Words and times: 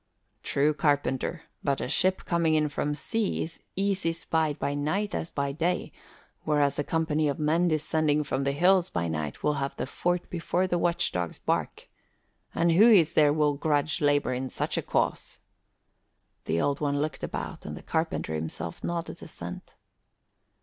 "True, 0.41 0.73
carpenter, 0.73 1.43
but 1.63 1.79
a 1.79 1.87
ship 1.87 2.25
coming 2.25 2.55
in 2.55 2.69
from 2.69 2.95
sea 2.95 3.43
is 3.43 3.57
as 3.59 3.63
easy 3.75 4.13
spied 4.13 4.57
by 4.57 4.73
night 4.73 5.13
as 5.13 5.29
by 5.29 5.51
day, 5.51 5.91
whereas 6.41 6.79
a 6.79 6.83
company 6.83 7.27
of 7.27 7.37
men 7.37 7.67
descending 7.67 8.23
from 8.23 8.43
the 8.43 8.51
hills 8.51 8.89
by 8.89 9.07
night 9.07 9.43
will 9.43 9.53
have 9.61 9.75
the 9.75 9.85
fort 9.85 10.27
before 10.31 10.65
the 10.65 10.79
watchdogs 10.79 11.37
bark. 11.37 11.87
And 12.55 12.71
who 12.71 12.89
is 12.89 13.13
there 13.13 13.31
will 13.31 13.53
grudge 13.53 14.01
labour 14.01 14.33
in 14.33 14.49
such 14.49 14.75
a 14.75 14.81
cause?" 14.81 15.37
The 16.45 16.59
Old 16.59 16.79
One 16.81 16.99
looked 16.99 17.21
about 17.23 17.63
and 17.63 17.77
the 17.77 17.83
carpenter 17.83 18.33
himself 18.33 18.83
nodded 18.83 19.21
assent. 19.21 19.75